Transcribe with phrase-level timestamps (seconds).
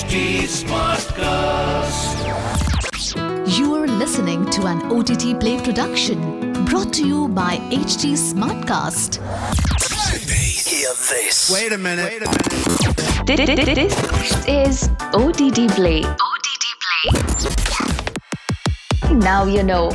[0.00, 2.16] HT Smartcast.
[3.58, 9.20] You are listening to an OTT Play production brought to you by HT Smartcast.
[10.66, 11.50] Hear this.
[11.52, 12.22] Wait a minute.
[13.26, 16.02] This is OTT Play.
[16.02, 17.10] OTT Play.
[19.16, 19.90] Now you know.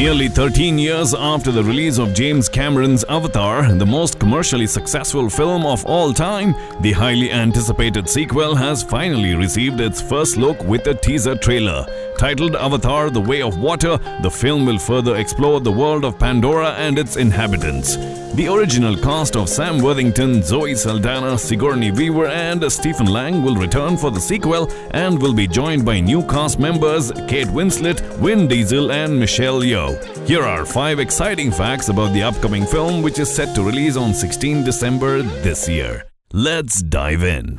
[0.00, 5.66] Nearly 13 years after the release of James Cameron's Avatar, the most commercially successful film
[5.66, 10.94] of all time, the highly anticipated sequel has finally received its first look with a
[10.94, 11.84] teaser trailer.
[12.16, 16.70] Titled Avatar The Way of Water, the film will further explore the world of Pandora
[16.78, 17.96] and its inhabitants.
[18.34, 23.96] The original cast of Sam Worthington, Zoe Saldana, Sigourney Weaver, and Stephen Lang will return
[23.96, 28.92] for the sequel and will be joined by new cast members Kate Winslet, Vin Diesel,
[28.92, 29.89] and Michelle Yeoh.
[30.26, 34.14] Here are five exciting facts about the upcoming film, which is set to release on
[34.14, 36.04] 16 December this year.
[36.32, 37.58] Let's dive in.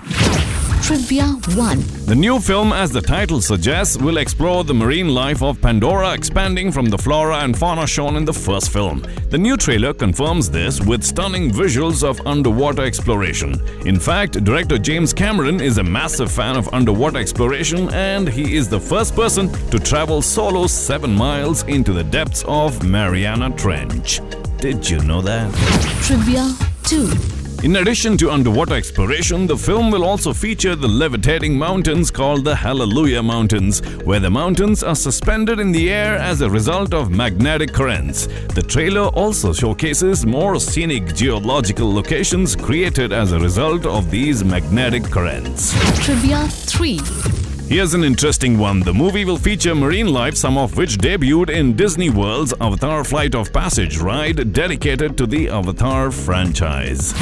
[0.81, 2.05] Trivia 1.
[2.05, 6.71] The new film, as the title suggests, will explore the marine life of Pandora, expanding
[6.71, 9.05] from the flora and fauna shown in the first film.
[9.29, 13.61] The new trailer confirms this with stunning visuals of underwater exploration.
[13.85, 18.67] In fact, director James Cameron is a massive fan of underwater exploration and he is
[18.67, 24.19] the first person to travel solo 7 miles into the depths of Mariana Trench.
[24.57, 25.53] Did you know that?
[26.01, 27.40] Trivia 2.
[27.63, 32.55] In addition to underwater exploration, the film will also feature the levitating mountains called the
[32.55, 37.71] Hallelujah Mountains, where the mountains are suspended in the air as a result of magnetic
[37.71, 38.25] currents.
[38.55, 45.03] The trailer also showcases more scenic geological locations created as a result of these magnetic
[45.03, 45.71] currents.
[46.03, 47.40] Trivia 3.
[47.71, 48.81] Here's an interesting one.
[48.81, 53.33] The movie will feature marine life, some of which debuted in Disney World's Avatar Flight
[53.33, 57.13] of Passage ride dedicated to the Avatar franchise.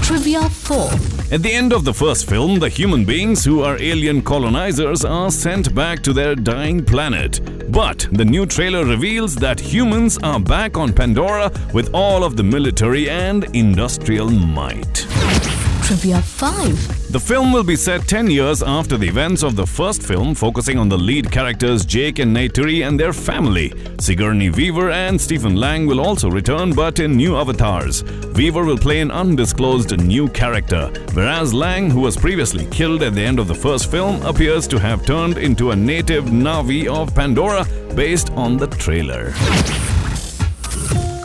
[0.00, 0.90] Trivia 4.
[1.30, 5.30] At the end of the first film, the human beings who are alien colonizers are
[5.30, 7.40] sent back to their dying planet.
[7.70, 12.42] But the new trailer reveals that humans are back on Pandora with all of the
[12.42, 15.06] military and industrial might.
[15.92, 17.12] Trivia 5.
[17.12, 20.78] The film will be set 10 years after the events of the first film, focusing
[20.78, 23.74] on the lead characters Jake and Neytiri and their family.
[24.00, 28.04] Sigourney Weaver and Stephen Lang will also return, but in new avatars.
[28.34, 33.20] Weaver will play an undisclosed new character, whereas Lang, who was previously killed at the
[33.20, 37.66] end of the first film, appears to have turned into a native Na'vi of Pandora
[37.94, 39.34] based on the trailer.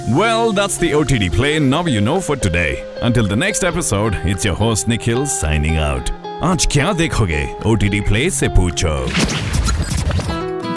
[0.09, 1.59] Well, that's the OTT play.
[1.59, 2.81] Now you know for today.
[3.01, 6.11] Until the next episode, it's your host Nikhil signing out.
[6.43, 7.41] आज क्या देखोगे?
[7.65, 8.93] OTT play से पूछो.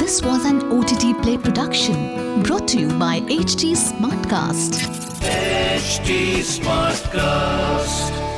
[0.00, 4.80] This was an OTT play production brought to you by HT Smartcast.
[5.22, 8.29] HT Smartcast.